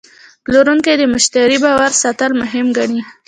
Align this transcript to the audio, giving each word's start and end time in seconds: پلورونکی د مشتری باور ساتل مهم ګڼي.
پلورونکی 0.43 0.95
د 0.97 1.03
مشتری 1.13 1.57
باور 1.63 1.91
ساتل 2.03 2.31
مهم 2.41 2.67
ګڼي. 2.77 3.01